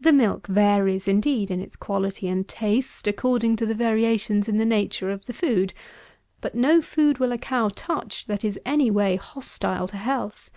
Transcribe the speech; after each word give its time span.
The 0.00 0.14
milk 0.14 0.46
varies, 0.46 1.06
indeed, 1.06 1.50
in 1.50 1.60
its 1.60 1.76
quality 1.76 2.26
and 2.26 2.48
taste 2.48 3.06
according 3.06 3.56
to 3.56 3.66
the 3.66 3.74
variations 3.74 4.48
in 4.48 4.56
the 4.56 4.64
nature 4.64 5.10
of 5.10 5.26
the 5.26 5.34
food; 5.34 5.74
but 6.40 6.54
no 6.54 6.80
food 6.80 7.18
will 7.18 7.32
a 7.32 7.36
cow 7.36 7.68
touch 7.68 8.24
that 8.28 8.46
is 8.46 8.58
any 8.64 8.90
way 8.90 9.16
hostile 9.16 9.86
to 9.88 9.98
health. 9.98 10.48